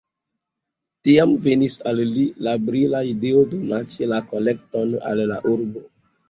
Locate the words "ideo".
3.11-3.45